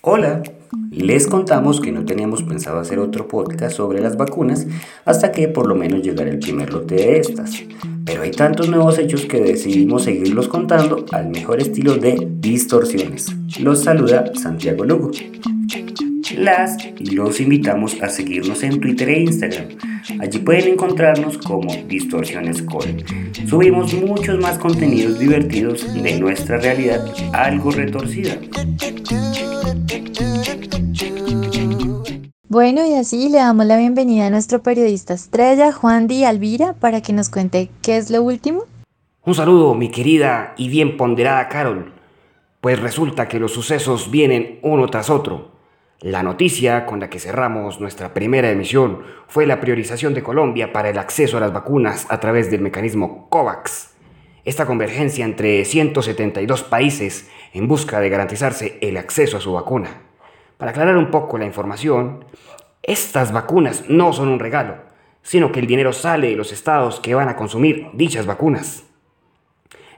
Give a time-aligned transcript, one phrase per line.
[0.00, 0.42] Hola,
[0.90, 4.66] les contamos que no teníamos pensado hacer otro podcast sobre las vacunas
[5.04, 7.62] hasta que por lo menos llegara el primer lote de estas.
[8.04, 13.32] Pero hay tantos nuevos hechos que decidimos seguirlos contando al mejor estilo de distorsiones.
[13.60, 15.12] Los saluda Santiago Lugo.
[16.36, 19.91] Las y los invitamos a seguirnos en Twitter e Instagram.
[20.20, 23.04] Allí pueden encontrarnos como Distorsiones Core.
[23.46, 28.38] Subimos muchos más contenidos divertidos de nuestra realidad algo retorcida.
[32.48, 37.00] Bueno, y así le damos la bienvenida a nuestro periodista estrella, Juan Di Alvira, para
[37.00, 38.64] que nos cuente qué es lo último.
[39.24, 41.92] Un saludo, mi querida y bien ponderada Carol.
[42.60, 45.51] Pues resulta que los sucesos vienen uno tras otro.
[46.02, 50.90] La noticia con la que cerramos nuestra primera emisión fue la priorización de Colombia para
[50.90, 53.92] el acceso a las vacunas a través del mecanismo COVAX.
[54.44, 60.02] Esta convergencia entre 172 países en busca de garantizarse el acceso a su vacuna.
[60.58, 62.24] Para aclarar un poco la información,
[62.82, 64.78] estas vacunas no son un regalo,
[65.22, 68.82] sino que el dinero sale de los estados que van a consumir dichas vacunas.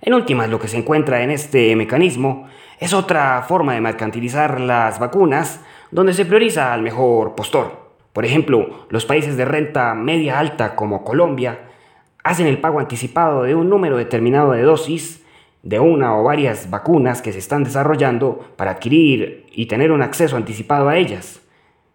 [0.02, 2.46] En últimas, lo que se encuentra en este mecanismo
[2.78, 5.62] es otra forma de mercantilizar las vacunas
[5.94, 7.84] donde se prioriza al mejor postor.
[8.12, 11.68] Por ejemplo, los países de renta media alta como Colombia
[12.24, 15.24] hacen el pago anticipado de un número determinado de dosis
[15.62, 20.36] de una o varias vacunas que se están desarrollando para adquirir y tener un acceso
[20.36, 21.40] anticipado a ellas.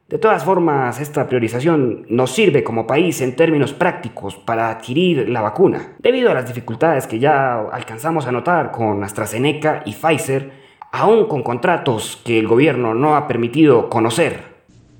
[0.08, 5.42] De todas formas, esta priorización nos sirve como país en términos prácticos para adquirir la
[5.42, 10.59] vacuna, debido a las dificultades que ya alcanzamos a notar con AstraZeneca y Pfizer,
[10.92, 14.44] aún con contratos que el gobierno no ha permitido conocer.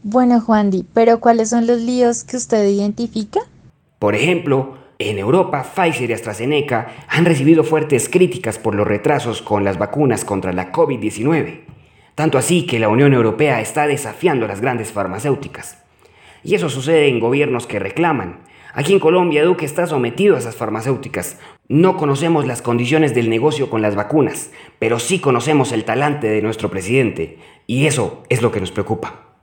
[0.04, 3.42] Bueno, Juan Di, pero ¿cuáles son los líos que usted identifica?
[4.00, 9.64] Por ejemplo, en Europa, Pfizer y AstraZeneca han recibido fuertes críticas por los retrasos con
[9.64, 11.62] las vacunas contra la COVID-19,
[12.16, 15.78] tanto así que la Unión Europea está desafiando a las grandes farmacéuticas.
[16.44, 18.40] Y eso sucede en gobiernos que reclaman.
[18.74, 21.38] Aquí en Colombia, Duque está sometido a esas farmacéuticas.
[21.72, 24.50] No conocemos las condiciones del negocio con las vacunas,
[24.80, 27.38] pero sí conocemos el talante de nuestro presidente,
[27.68, 29.36] y eso es lo que nos preocupa.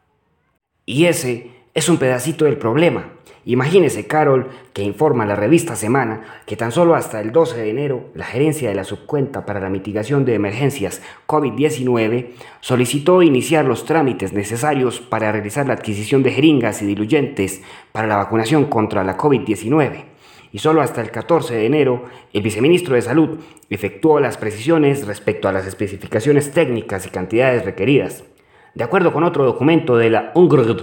[0.85, 3.13] Y ese es un pedacito del problema.
[3.45, 8.11] Imagínese, Carol, que informa la revista Semana que tan solo hasta el 12 de enero
[8.13, 14.33] la gerencia de la subcuenta para la mitigación de emergencias COVID-19 solicitó iniciar los trámites
[14.33, 17.63] necesarios para realizar la adquisición de jeringas y diluyentes
[17.93, 20.16] para la vacunación contra la COVID-19.
[20.53, 23.39] Y solo hasta el 14 de enero, el viceministro de Salud
[23.71, 28.25] efectuó las precisiones respecto a las especificaciones técnicas y cantidades requeridas.
[28.75, 30.83] De acuerdo con otro documento de la UNGRD,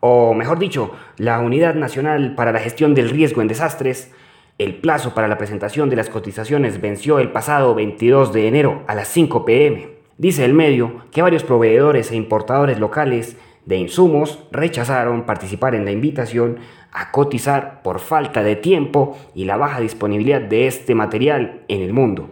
[0.00, 4.12] o mejor dicho, la Unidad Nacional para la Gestión del Riesgo en Desastres,
[4.58, 8.94] el plazo para la presentación de las cotizaciones venció el pasado 22 de enero a
[8.94, 9.88] las 5 pm.
[10.16, 13.36] Dice el medio que varios proveedores e importadores locales
[13.66, 16.58] de insumos rechazaron participar en la invitación
[16.92, 21.92] a cotizar por falta de tiempo y la baja disponibilidad de este material en el
[21.92, 22.30] mundo.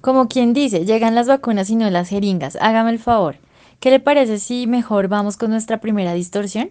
[0.00, 2.56] Como quien dice, llegan las vacunas y no las jeringas.
[2.60, 3.36] Hágame el favor.
[3.80, 6.70] ¿Qué le parece si mejor vamos con nuestra primera distorsión?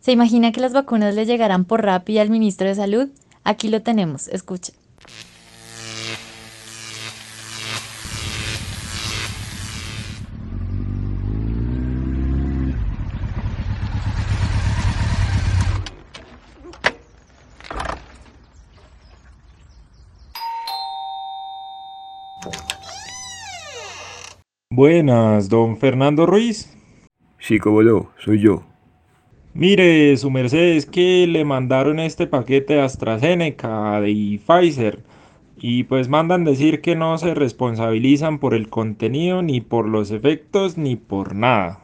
[0.00, 3.08] ¿Se imagina que las vacunas le llegarán por Rappi al ministro de Salud?
[3.42, 4.74] Aquí lo tenemos, escuche.
[24.76, 26.70] Buenas, don Fernando Ruiz.
[27.38, 28.62] Sí, cómo no, soy yo.
[29.54, 34.98] Mire, su merced, es que le mandaron este paquete de AstraZeneca y Pfizer
[35.56, 40.76] y pues mandan decir que no se responsabilizan por el contenido, ni por los efectos,
[40.76, 41.80] ni por nada.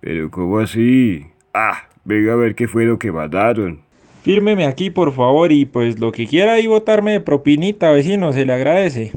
[0.00, 1.26] Pero ¿cómo así?
[1.52, 3.80] Ah, venga a ver qué fue lo que mandaron.
[4.22, 8.46] Fírmeme aquí por favor y pues lo que quiera y botarme de propinita, vecino, se
[8.46, 9.12] le agradece.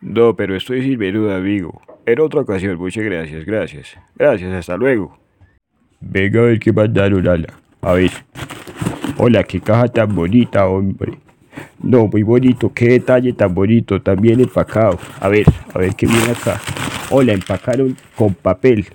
[0.00, 1.82] No, pero estoy menuda, amigo.
[2.06, 3.96] En otra ocasión, muchas gracias, gracias.
[4.16, 5.18] Gracias, hasta luego.
[6.00, 7.54] Venga a ver qué mandaron, Ala.
[7.82, 8.10] A ver.
[9.18, 11.12] Hola, qué caja tan bonita, hombre.
[11.82, 14.98] No, muy bonito, qué detalle tan bonito, también empacado.
[15.20, 15.44] A ver,
[15.74, 16.60] a ver qué viene acá.
[17.10, 18.86] Hola, empacaron con papel.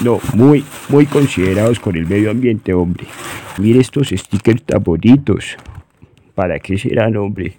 [0.00, 3.06] No, muy, muy considerados con el medio ambiente, hombre.
[3.58, 5.56] Mire estos stickers tan bonitos.
[6.34, 7.54] ¿Para qué serán, hombre?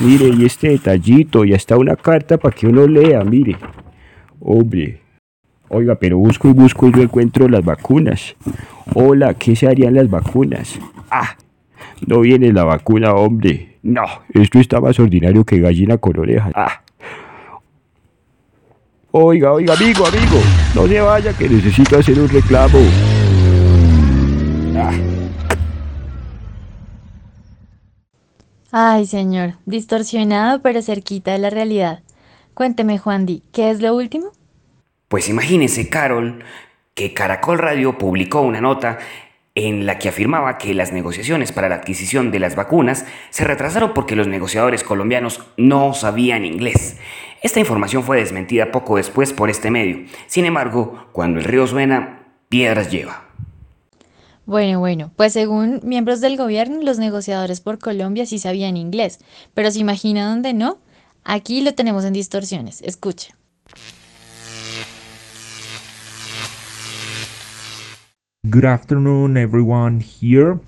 [0.00, 3.56] Mire, y este detallito, y hasta una carta para que uno lea, mire.
[4.44, 5.00] Hombre,
[5.74, 8.36] Oiga, pero busco y busco y no encuentro las vacunas.
[8.94, 10.78] Hola, ¿qué se harían las vacunas?
[11.10, 11.36] Ah,
[12.06, 13.78] no viene la vacuna, hombre.
[13.82, 14.02] No,
[14.34, 16.52] esto está más ordinario que gallina con orejas.
[16.54, 16.82] Ah.
[19.12, 20.40] Oiga, oiga, amigo, amigo,
[20.74, 22.78] no se vaya que necesito hacer un reclamo.
[28.70, 32.00] Ay, señor, distorsionado pero cerquita de la realidad.
[32.54, 34.32] Cuénteme, Juan Di, ¿qué es lo último?
[35.08, 36.44] Pues imagínese, Carol,
[36.94, 38.98] que Caracol Radio publicó una nota
[39.54, 43.92] en la que afirmaba que las negociaciones para la adquisición de las vacunas se retrasaron
[43.92, 46.96] porque los negociadores colombianos no sabían inglés.
[47.42, 50.06] Esta información fue desmentida poco después por este medio.
[50.26, 53.24] Sin embargo, cuando el río suena, piedras lleva.
[54.46, 59.20] Bueno, bueno, pues según miembros del gobierno, los negociadores por Colombia sí sabían inglés,
[59.54, 60.78] pero ¿se imagina dónde no?
[61.24, 62.82] Aquí lo tenemos en distorsiones.
[62.82, 63.34] Escuche.
[68.48, 70.58] Good afternoon, everyone here.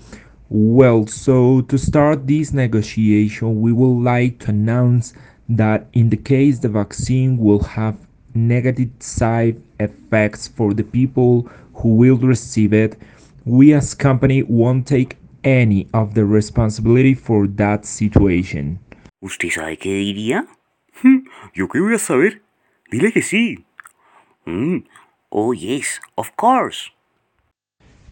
[0.49, 5.13] Well, so to start this negotiation, we would like to announce
[5.49, 7.95] that in the case the vaccine will have
[8.33, 12.97] negative side effects for the people who will receive it,
[13.45, 18.79] we as company won't take any of the responsibility for that situation.
[19.25, 20.45] ¿Usted sabe qué diría?
[21.01, 21.25] Hmm,
[21.55, 22.43] ¿Yo qué voy a saber?
[22.91, 23.65] Dile que sí.
[24.45, 24.83] Mm,
[25.31, 26.91] Oh, yes, of course.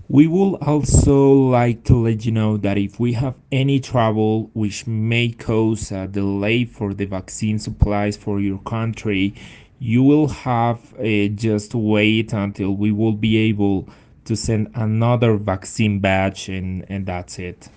[0.10, 4.88] We would also like to let you know that if we have any trouble which
[4.88, 9.36] may cause a delay for the vaccine supplies for your country,
[9.78, 13.88] you will have uh, just wait until we will be able
[14.26, 17.70] to send another vaccine batch and, and that's it.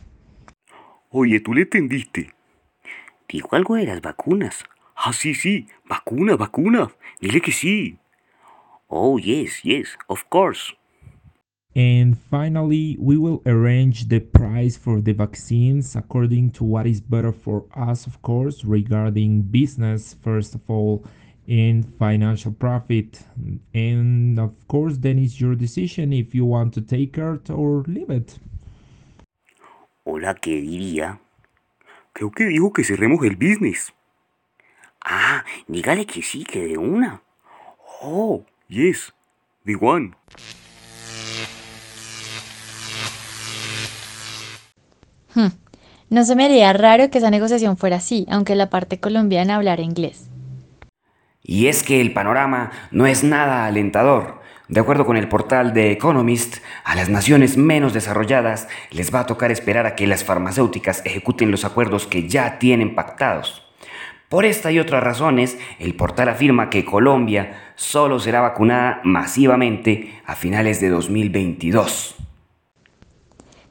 [1.13, 2.36] Oye, ¿tú le entendiste?
[3.29, 4.65] Dijo algo de las vacunas.
[4.95, 6.89] Ah, sí, sí, vacunas, vacunas.
[7.21, 7.99] Dile que sí.
[8.89, 10.75] Oh, yes, yes, of course.
[11.75, 17.33] And finally, we will arrange the price for the vaccines according to what is better
[17.33, 21.05] for us, of course, regarding business, first of all,
[21.47, 23.21] and financial profit.
[23.75, 28.09] And of course, then it's your decision if you want to take it or leave
[28.09, 28.39] it.
[30.05, 31.21] Hola, ¿qué diría?
[32.17, 33.93] Creo que dijo que cerremos el business.
[35.05, 37.21] Ah, dígale que sí, que de una.
[38.01, 39.13] Oh, yes,
[39.67, 40.15] the one.
[45.35, 45.49] Hmm,
[46.09, 49.83] No se me haría raro que esa negociación fuera así, aunque la parte colombiana hablara
[49.83, 50.31] inglés.
[51.43, 54.41] Y es que el panorama no es nada alentador.
[54.69, 59.27] De acuerdo con el portal The Economist, a las naciones menos desarrolladas les va a
[59.27, 63.63] tocar esperar a que las farmacéuticas ejecuten los acuerdos que ya tienen pactados.
[64.29, 70.35] Por esta y otras razones, el portal afirma que Colombia solo será vacunada masivamente a
[70.35, 72.17] finales de 2022.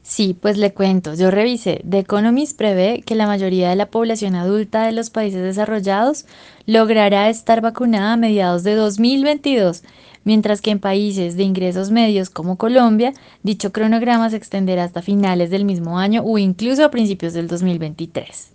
[0.02, 4.36] Sí, pues le cuento, yo revisé, The Economist prevé que la mayoría de la población
[4.36, 6.26] adulta de los países desarrollados
[6.64, 9.82] logrará estar vacunada a mediados de 2022,
[10.26, 13.14] mientras que en países de ingresos medios como Colombia,
[13.44, 18.52] dicho cronograma se extenderá hasta finales del mismo año o incluso a principios del 2023.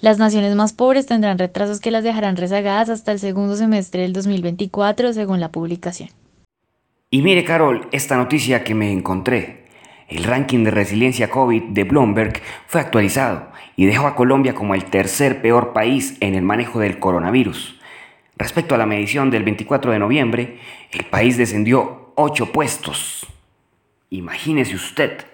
[0.00, 4.14] Las naciones más pobres tendrán retrasos que las dejarán rezagadas hasta el segundo semestre del
[4.14, 6.08] 2024, según la publicación.
[7.10, 9.66] Y mire, Carol, esta noticia que me encontré.
[10.08, 14.86] El ranking de resiliencia COVID de Bloomberg fue actualizado y dejó a Colombia como el
[14.86, 17.81] tercer peor país en el manejo del coronavirus.
[18.36, 20.58] Respecto a la medición del 24 de noviembre,
[20.92, 23.26] el país descendió 8 puestos.
[24.10, 25.24] Imagínese usted.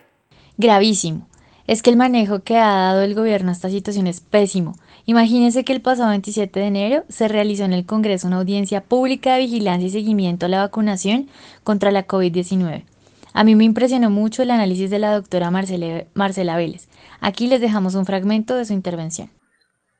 [0.56, 1.26] Gravísimo.
[1.66, 4.76] Es que el manejo que ha dado el gobierno a esta situación es pésimo.
[5.04, 9.34] Imagínense que el pasado 27 de enero se realizó en el Congreso una audiencia pública
[9.34, 11.28] de vigilancia y seguimiento a la vacunación
[11.64, 12.84] contra la COVID-19.
[13.32, 16.88] A mí me impresionó mucho el análisis de la doctora Marcela, Marcela Vélez.
[17.20, 19.30] Aquí les dejamos un fragmento de su intervención.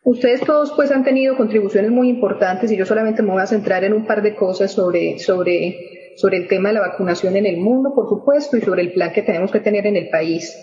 [0.02, 3.84] Ustedes todos pues han tenido contribuciones muy importantes y yo solamente me voy a centrar
[3.84, 7.58] en un par de cosas sobre, sobre, sobre el tema de la vacunación en el
[7.58, 10.56] mundo, por supuesto, y sobre el plan que tenemos que tener en el país.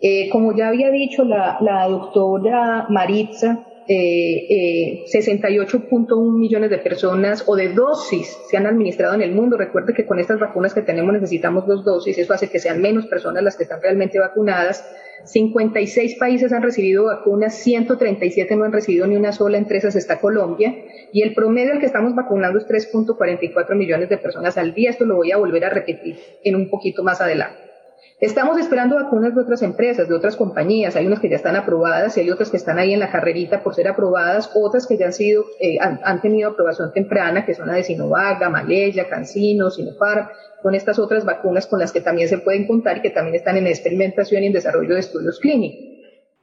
[0.00, 7.44] Eh, como ya había dicho la, la doctora Maritza, eh, eh, 68.1 millones de personas
[7.46, 9.56] o de dosis se han administrado en el mundo.
[9.56, 13.06] Recuerde que con estas vacunas que tenemos necesitamos dos dosis, eso hace que sean menos
[13.06, 14.84] personas las que están realmente vacunadas.
[15.24, 20.20] 56 países han recibido vacunas, 137 no han recibido ni una sola, entre esas está
[20.20, 20.74] Colombia,
[21.12, 24.90] y el promedio al que estamos vacunando es 3.44 millones de personas al día.
[24.90, 27.65] Esto lo voy a volver a repetir en un poquito más adelante.
[28.18, 30.96] Estamos esperando vacunas de otras empresas, de otras compañías.
[30.96, 33.62] Hay unas que ya están aprobadas y hay otras que están ahí en la carrerita
[33.62, 37.66] por ser aprobadas, otras que ya han sido, eh, han, tenido aprobación temprana, que son
[37.66, 40.28] la de Sinovac, Gamaleya, Cancino, Sinopharm.
[40.62, 43.58] Son estas otras vacunas con las que también se pueden contar y que también están
[43.58, 45.84] en experimentación y en desarrollo de estudios clínicos.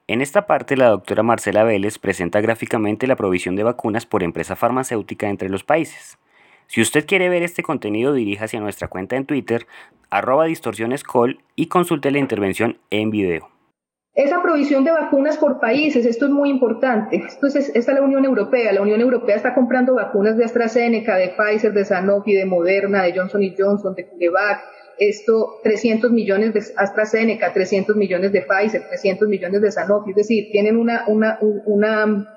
[0.05, 4.55] En esta parte, la doctora Marcela Vélez presenta gráficamente la provisión de vacunas por empresa
[4.55, 6.19] farmacéutica entre los países.
[6.67, 9.65] Si usted quiere ver este contenido, dirija hacia nuestra cuenta en Twitter,
[10.11, 13.53] arroba distorsionescol y consulte la intervención en video.
[14.15, 17.17] Esa provisión de vacunas por países, esto es muy importante.
[17.17, 18.71] Esto es, esta es la Unión Europea.
[18.71, 23.17] La Unión Europea está comprando vacunas de AstraZeneca, de Pfizer, de Sanofi, de Moderna, de
[23.17, 24.61] Johnson Johnson, de CureVac.
[24.99, 30.11] Esto, 300 millones de AstraZeneca, 300 millones de Pfizer, 300 millones de Sanofi.
[30.11, 32.27] Es decir, tienen una, una, una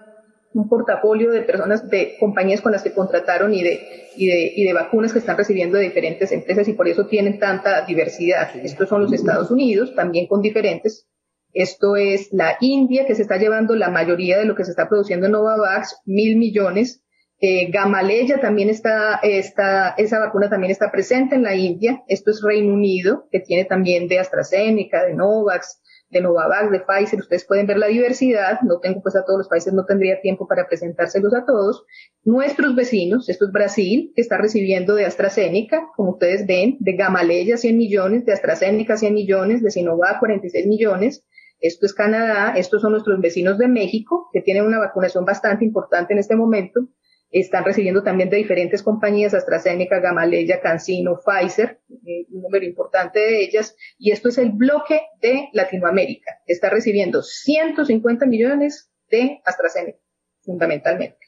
[0.57, 4.65] un portafolio de personas, de compañías con las que contrataron y de, y de, y
[4.65, 8.49] de vacunas que están recibiendo de diferentes empresas y por eso tienen tanta diversidad.
[8.57, 11.07] Estos son los Estados Unidos, también con diferentes.
[11.53, 14.89] Esto es la India, que se está llevando la mayoría de lo que se está
[14.89, 17.03] produciendo en Novavax, mil millones.
[17.39, 22.03] Eh, Gamaleya también está, está, esa vacuna también está presente en la India.
[22.09, 27.19] Esto es Reino Unido, que tiene también de AstraZeneca, de Novavax, de Novavax, de Pfizer,
[27.19, 30.47] ustedes pueden ver la diversidad, no tengo pues a todos los países, no tendría tiempo
[30.47, 31.85] para presentárselos a todos.
[32.25, 37.57] Nuestros vecinos, esto es Brasil, que está recibiendo de AstraZeneca, como ustedes ven, de Gamaleya
[37.57, 41.25] 100 millones, de AstraZeneca 100 millones, de Sinovac 46 millones.
[41.59, 46.13] Esto es Canadá, estos son nuestros vecinos de México, que tienen una vacunación bastante importante
[46.13, 46.89] en este momento
[47.31, 53.43] están recibiendo también de diferentes compañías, AstraZeneca, Gamaleya, CanSino, Pfizer, eh, un número importante de
[53.43, 56.41] ellas, y esto es el bloque de Latinoamérica.
[56.47, 59.99] Está recibiendo 150 millones de AstraZeneca,
[60.41, 61.19] fundamentalmente,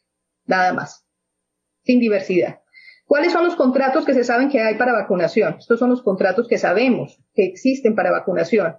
[0.47, 1.05] nada más,
[1.83, 2.61] sin diversidad.
[3.07, 5.57] ¿Cuáles son los contratos que se saben que hay para vacunación?
[5.59, 8.77] Estos son los contratos que sabemos que existen para vacunación.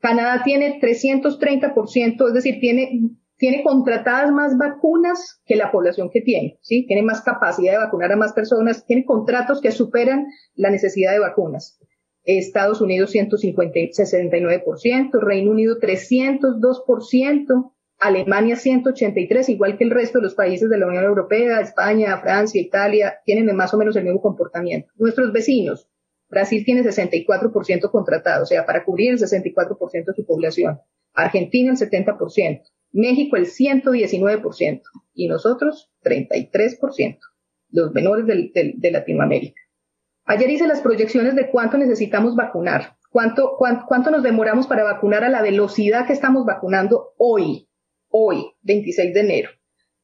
[0.00, 6.58] Canadá tiene 330%, es decir, tiene tiene contratadas más vacunas que la población que tiene,
[6.60, 6.86] ¿sí?
[6.86, 11.20] Tiene más capacidad de vacunar a más personas, tiene contratos que superan la necesidad de
[11.20, 11.78] vacunas.
[12.24, 20.68] Estados Unidos 169%, Reino Unido 302%, Alemania 183, igual que el resto de los países
[20.68, 24.90] de la Unión Europea, España, Francia, Italia, tienen más o menos el mismo comportamiento.
[24.96, 25.88] Nuestros vecinos,
[26.28, 30.80] Brasil tiene 64% contratado, o sea, para cubrir el 64% de su población.
[31.14, 32.62] Argentina el 70%.
[32.92, 34.82] México el 119%
[35.14, 37.18] y nosotros 33%,
[37.70, 39.60] los menores de Latinoamérica.
[40.24, 45.24] Ayer hice las proyecciones de cuánto necesitamos vacunar, cuánto, cuánto, cuánto nos demoramos para vacunar
[45.24, 47.68] a la velocidad que estamos vacunando hoy,
[48.10, 49.50] hoy, 26 de enero.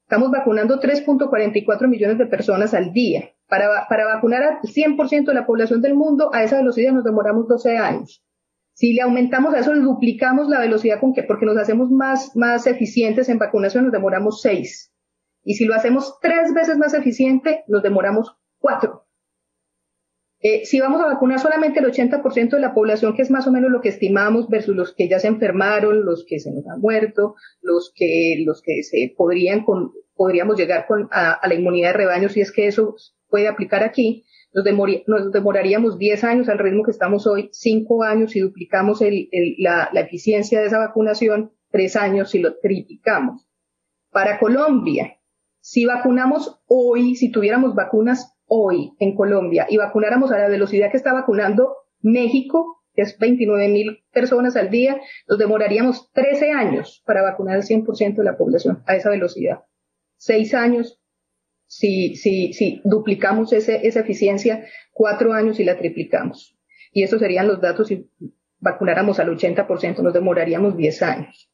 [0.02, 3.30] Estamos vacunando 3.44 millones de personas al día.
[3.48, 7.46] Para, para vacunar al 100% de la población del mundo, a esa velocidad nos demoramos
[7.46, 8.24] 12 años.
[8.74, 12.34] Si le aumentamos a eso, le duplicamos la velocidad con que, porque nos hacemos más,
[12.34, 14.92] más eficientes en vacunación, nos demoramos seis.
[15.44, 19.06] Y si lo hacemos tres veces más eficiente, nos demoramos cuatro.
[20.40, 23.52] Eh, si vamos a vacunar solamente el 80% de la población, que es más o
[23.52, 26.80] menos lo que estimamos, versus los que ya se enfermaron, los que se nos han
[26.80, 31.92] muerto, los que, los que se podrían con, podríamos llegar con, a, a la inmunidad
[31.92, 32.96] de rebaño, si es que eso
[33.28, 38.40] puede aplicar aquí, nos, demoraríamos 10 años al ritmo que estamos hoy, 5 años si
[38.40, 39.00] duplicamos
[39.58, 43.46] la, eficiencia de esa vacunación, 3 años si lo triplicamos.
[44.10, 45.18] Para Colombia,
[45.60, 50.98] si vacunamos hoy, si tuviéramos vacunas hoy en Colombia y vacunáramos a la velocidad que
[50.98, 57.22] está vacunando México, que es 29 mil personas al día, nos demoraríamos 13 años para
[57.22, 59.64] vacunar al 100% de la población a esa velocidad.
[60.18, 61.00] 6 años
[61.66, 66.56] si, si, si duplicamos ese, esa eficiencia, cuatro años y la triplicamos.
[66.92, 68.08] Y esos serían los datos si
[68.60, 71.50] vacunáramos al 80%, nos demoraríamos 10 años.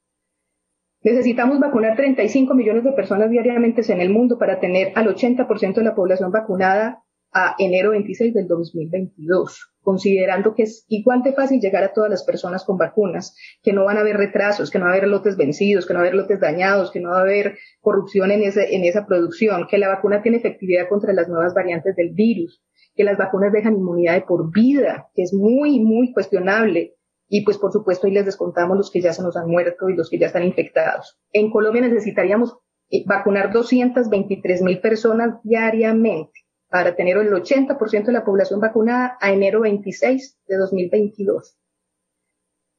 [1.03, 5.83] Necesitamos vacunar 35 millones de personas diariamente en el mundo para tener al 80% de
[5.83, 7.03] la población vacunada
[7.33, 12.25] a enero 26 del 2022, considerando que es igual de fácil llegar a todas las
[12.25, 15.37] personas con vacunas, que no van a haber retrasos, que no va a haber lotes
[15.37, 18.43] vencidos, que no va a haber lotes dañados, que no va a haber corrupción en,
[18.43, 22.63] ese, en esa producción, que la vacuna tiene efectividad contra las nuevas variantes del virus,
[22.95, 26.97] que las vacunas dejan inmunidad de por vida, que es muy, muy cuestionable.
[27.29, 29.95] Y pues por supuesto ahí les descontamos los que ya se nos han muerto y
[29.95, 31.17] los que ya están infectados.
[31.33, 32.57] En Colombia necesitaríamos
[32.91, 36.40] eh, vacunar 223 mil personas diariamente
[36.71, 41.57] para tener el 80% de la población vacunada a enero 26 de 2022.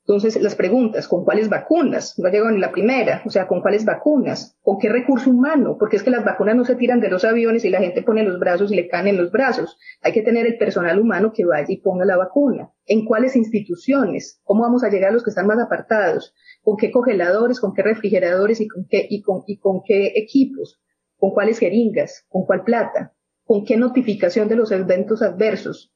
[0.03, 2.17] Entonces, las preguntas, ¿con cuáles vacunas?
[2.17, 4.57] No ha ni la primera, o sea, ¿con cuáles vacunas?
[4.62, 5.77] ¿Con qué recurso humano?
[5.77, 8.24] Porque es que las vacunas no se tiran de los aviones y la gente pone
[8.24, 9.77] los brazos y le caen en los brazos.
[10.01, 12.71] Hay que tener el personal humano que vaya y ponga la vacuna.
[12.88, 14.41] ¿En cuáles instituciones?
[14.43, 16.33] ¿Cómo vamos a llegar a los que están más apartados?
[16.63, 17.60] ¿Con qué congeladores?
[17.60, 18.60] ¿Con qué refrigeradores?
[18.60, 20.81] ¿Y con qué, y con, y con qué equipos?
[21.17, 22.25] ¿Con cuáles jeringas?
[22.27, 23.13] ¿Con cuál plata?
[23.51, 25.93] Con qué notificación de los eventos adversos.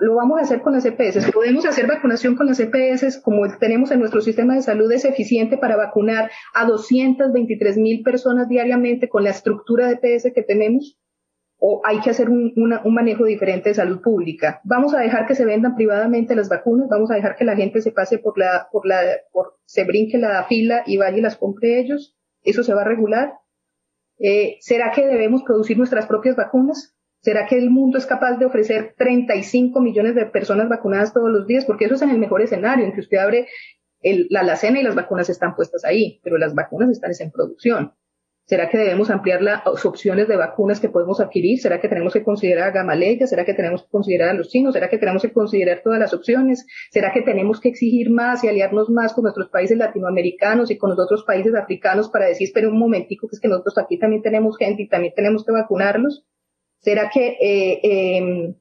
[0.00, 1.30] Lo vamos a hacer con las EPS.
[1.32, 5.58] Podemos hacer vacunación con las EPS como tenemos en nuestro sistema de salud, es eficiente
[5.58, 10.98] para vacunar a 223 mil personas diariamente con la estructura de EPS que tenemos.
[11.58, 12.54] o hay que hacer un,
[12.86, 14.62] manejo diferente de salud pública.
[14.64, 17.82] Vamos a dejar que se vendan privadamente las vacunas, vamos a dejar que la gente
[17.82, 21.36] se pase por la, por la, por, se brinque la fila y vaya y las
[21.36, 22.16] compre ellos.
[22.44, 23.34] Eso se va a regular.
[24.18, 26.94] Eh, ¿Será que debemos producir nuestras propias vacunas?
[27.20, 31.46] ¿Será que el mundo es capaz de ofrecer 35 millones de personas vacunadas todos los
[31.46, 31.64] días?
[31.64, 33.48] Porque eso es en el mejor escenario, en que usted abre
[34.00, 37.92] el, la alacena y las vacunas están puestas ahí, pero las vacunas están en producción.
[38.48, 41.60] ¿Será que debemos ampliar las opciones de vacunas que podemos adquirir?
[41.60, 43.26] ¿Será que tenemos que considerar a Gamaleya?
[43.26, 44.72] ¿Será que tenemos que considerar a los chinos?
[44.72, 46.66] ¿Será que tenemos que considerar todas las opciones?
[46.90, 50.88] ¿Será que tenemos que exigir más y aliarnos más con nuestros países latinoamericanos y con
[50.88, 54.22] los otros países africanos para decir, espera un momentico, que es que nosotros aquí también
[54.22, 56.24] tenemos gente y también tenemos que vacunarlos?
[56.78, 58.54] ¿Será que eh, eh,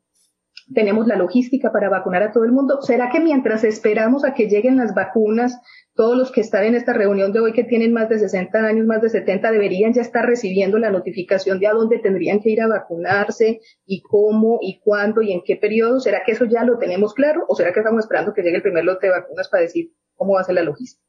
[0.73, 2.81] tenemos la logística para vacunar a todo el mundo?
[2.81, 5.61] ¿Será que mientras esperamos a que lleguen las vacunas,
[5.97, 8.85] todos los que están en esta reunión de hoy que tienen más de 60 años,
[8.85, 12.61] más de 70, deberían ya estar recibiendo la notificación de a dónde tendrían que ir
[12.61, 15.99] a vacunarse y cómo y cuándo y en qué periodo?
[15.99, 18.61] ¿Será que eso ya lo tenemos claro o será que estamos esperando que llegue el
[18.61, 21.03] primer lote de vacunas para decir cómo va a ser la logística?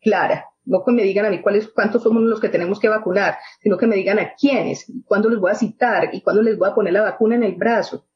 [0.00, 3.38] Clara, no que me digan a mí cuáles, cuántos somos los que tenemos que vacunar,
[3.60, 6.68] sino que me digan a quiénes, cuándo les voy a citar y cuándo les voy
[6.70, 8.06] a poner la vacuna en el brazo.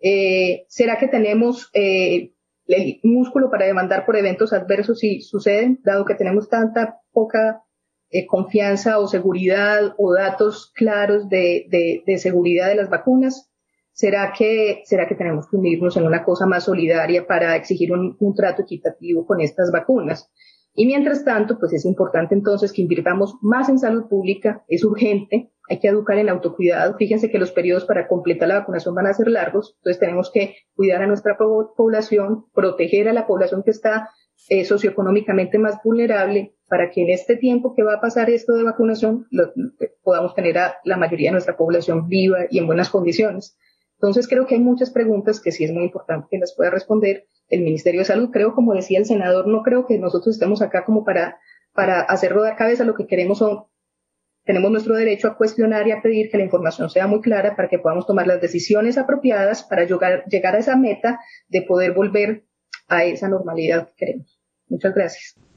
[0.00, 2.32] Eh, ¿Será que tenemos eh,
[2.68, 7.62] el músculo para demandar por eventos adversos si suceden, dado que tenemos tanta poca
[8.10, 13.50] eh, confianza o seguridad o datos claros de, de, de, seguridad de las vacunas?
[13.92, 18.16] ¿Será que, ¿Será que tenemos que unirnos en una cosa más solidaria para exigir un,
[18.20, 20.30] un trato equitativo con estas vacunas?
[20.74, 25.50] Y mientras tanto, pues es importante entonces que invirtamos más en salud pública, es urgente,
[25.68, 26.96] hay que educar en autocuidado.
[26.96, 30.56] Fíjense que los periodos para completar la vacunación van a ser largos, entonces tenemos que
[30.74, 34.10] cuidar a nuestra población, proteger a la población que está
[34.48, 38.62] eh, socioeconómicamente más vulnerable para que en este tiempo que va a pasar esto de
[38.62, 39.26] vacunación
[40.02, 43.58] podamos tener a la mayoría de nuestra población viva y en buenas condiciones.
[43.94, 47.26] Entonces creo que hay muchas preguntas que sí es muy importante que las pueda responder
[47.48, 48.30] el Ministerio de Salud.
[48.30, 51.38] Creo, como decía el senador, no creo que nosotros estemos acá como para,
[51.72, 52.84] para hacer rodar cabeza.
[52.84, 53.64] Lo que queremos son,
[54.48, 57.68] tenemos nuestro derecho a cuestionar y a pedir que la información sea muy clara para
[57.68, 62.46] que podamos tomar las decisiones apropiadas para llegar, a esa meta de poder volver
[62.88, 64.40] a esa normalidad que queremos.
[64.70, 65.47] Muchas gracias.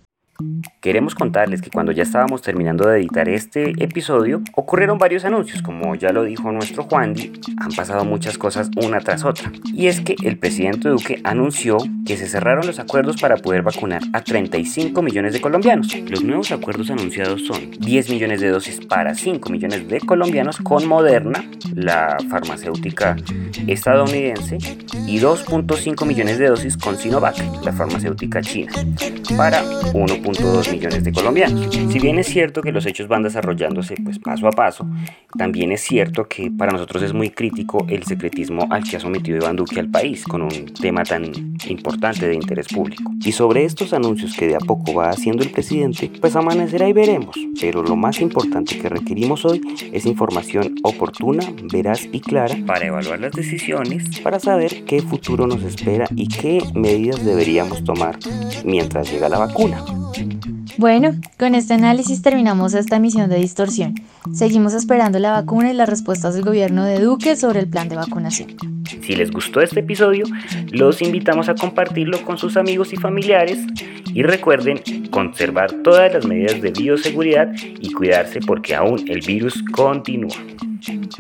[0.81, 5.93] Queremos contarles que cuando ya estábamos terminando de editar este episodio, ocurrieron varios anuncios, como
[5.93, 7.13] ya lo dijo nuestro Juan,
[7.57, 9.51] han pasado muchas cosas una tras otra.
[9.73, 14.01] Y es que el presidente Duque anunció que se cerraron los acuerdos para poder vacunar
[14.13, 15.95] a 35 millones de colombianos.
[16.09, 20.87] Los nuevos acuerdos anunciados son 10 millones de dosis para 5 millones de colombianos con
[20.87, 23.15] Moderna, la farmacéutica
[23.67, 24.57] estadounidense,
[25.05, 28.71] y 2.5 millones de dosis con Sinovac, la farmacéutica china,
[29.37, 29.63] para
[29.93, 31.73] 1 2 millones de colombianos.
[31.73, 34.87] Si bien es cierto que los hechos van desarrollándose pues paso a paso,
[35.37, 39.37] también es cierto que para nosotros es muy crítico el secretismo al que ha sometido
[39.37, 41.31] Iván Duque al país con un tema tan
[41.67, 43.11] importante de interés público.
[43.23, 46.93] Y sobre estos anuncios que de a poco va haciendo el presidente, pues amanecerá y
[46.93, 47.35] veremos.
[47.59, 53.19] Pero lo más importante que requerimos hoy es información oportuna, veraz y clara para evaluar
[53.19, 58.17] las decisiones, para saber qué futuro nos espera y qué medidas deberíamos tomar
[58.63, 59.83] mientras llega la vacuna.
[60.81, 63.93] Bueno, con este análisis terminamos esta emisión de Distorsión.
[64.33, 67.97] Seguimos esperando la vacuna y las respuestas del gobierno de Duque sobre el plan de
[67.97, 68.55] vacunación.
[69.03, 70.25] Si les gustó este episodio,
[70.71, 73.59] los invitamos a compartirlo con sus amigos y familiares
[74.11, 80.33] y recuerden conservar todas las medidas de bioseguridad y cuidarse porque aún el virus continúa.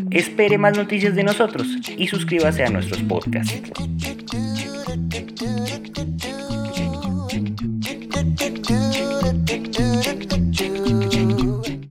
[0.09, 3.61] Espere más noticias de nosotros y suscríbase a nuestros podcasts.